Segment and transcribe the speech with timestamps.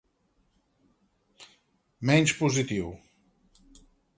[2.11, 2.91] Menys positiu.